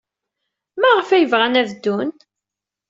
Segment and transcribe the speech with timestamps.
[0.79, 2.09] Maɣef ay bɣan ad ddun?